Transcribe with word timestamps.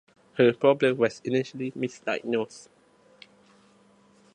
Her 0.39 0.51
problem 0.51 0.97
was 0.97 1.21
initially 1.23 1.69
misdiagnosed. 1.73 2.69